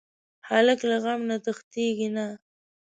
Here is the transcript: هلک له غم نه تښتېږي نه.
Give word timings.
هلک 0.49 0.79
له 0.89 0.97
غم 1.03 1.21
نه 1.29 1.37
تښتېږي 1.45 2.09
نه. 2.15 2.25